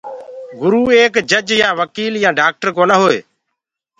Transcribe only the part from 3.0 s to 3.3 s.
هٽوئي۔